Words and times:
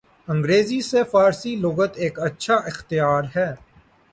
انگریزی 0.27 0.79
سے 0.81 1.03
فارسی 1.11 1.55
لغت 1.55 1.91
ایک 1.95 2.19
اچھا 2.19 2.55
اختیار 2.67 3.23
ہے 3.35 3.49